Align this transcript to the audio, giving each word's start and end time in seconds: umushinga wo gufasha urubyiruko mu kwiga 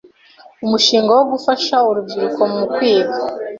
umushinga 0.65 1.11
wo 1.17 1.23
gufasha 1.31 1.75
urubyiruko 1.89 2.41
mu 2.53 2.65
kwiga 2.73 3.17